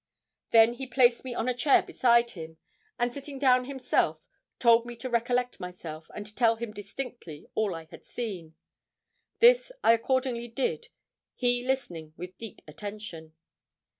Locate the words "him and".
2.31-3.13